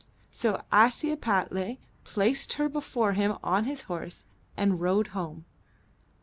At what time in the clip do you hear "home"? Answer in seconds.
5.09-5.45